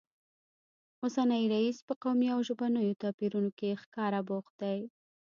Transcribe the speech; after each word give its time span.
اوسنی 1.03 1.41
رییس 1.53 1.77
په 1.87 1.93
قومي 2.03 2.27
او 2.35 2.39
ژبنیو 2.47 2.99
توپیرونو 3.01 3.51
کې 3.59 3.79
ښکاره 3.81 4.21
بوخت 4.27 4.53
دی 4.61 4.79